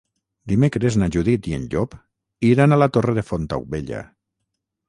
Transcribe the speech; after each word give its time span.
Dimecres 0.51 0.97
na 1.01 1.09
Judit 1.15 1.49
i 1.51 1.53
en 1.59 1.69
Llop 1.75 1.93
iran 2.49 2.73
a 2.73 2.81
la 2.85 2.91
Torre 2.97 3.17
de 3.19 3.25
Fontaubella. 3.31 4.05